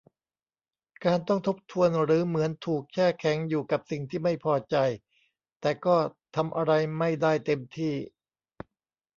[1.05, 4.75] การต้องทบทวนหรือเหมือนถูกแช่แข็งอยู่กับสิ่งที่ไม่พอใจ
[5.61, 5.95] แต่ก็
[6.35, 7.95] ทำอะไรไม่ได้เต็มที่